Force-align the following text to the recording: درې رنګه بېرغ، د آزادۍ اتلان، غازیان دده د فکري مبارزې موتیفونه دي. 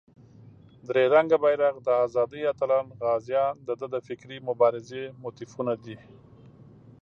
درې 0.87 1.03
رنګه 1.13 1.37
بېرغ، 1.43 1.75
د 1.81 1.87
آزادۍ 2.05 2.41
اتلان، 2.51 2.85
غازیان 3.01 3.55
دده 3.67 3.87
د 3.93 3.95
فکري 4.07 4.37
مبارزې 4.49 5.03
موتیفونه 5.21 5.73
دي. 5.83 5.97